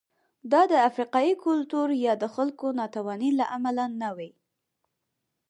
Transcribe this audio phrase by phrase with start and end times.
[0.51, 4.29] دا د افریقايي کلتور یا د خلکو ناتوانۍ له امله نه وې.